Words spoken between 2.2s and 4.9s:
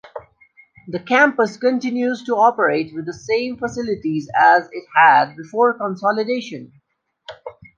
to operate with the same facilities as it